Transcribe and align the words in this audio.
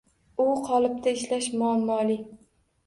U 0.45 0.47
qolipda 0.69 1.15
ishlash 1.19 1.51
muammoli. 1.63 2.19